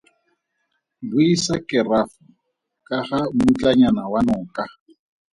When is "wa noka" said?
4.11-4.63